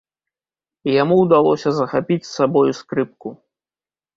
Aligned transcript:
Яму 1.01 1.15
ўдалося 1.19 1.69
захапіць 1.81 2.19
з 2.25 2.31
сабою 2.37 2.65
скрыпку. 2.81 3.29